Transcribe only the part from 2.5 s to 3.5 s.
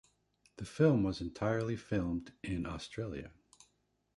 Australia.